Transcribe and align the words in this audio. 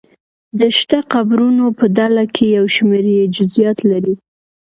د 0.59 0.61
شته 0.77 0.97
قبرونو 1.13 1.65
په 1.79 1.85
ډله 1.97 2.23
کې 2.35 2.45
یو 2.57 2.65
شمېر 2.75 3.05
یې 3.17 3.25
جزییات 3.35 3.79
لري. 3.91 4.13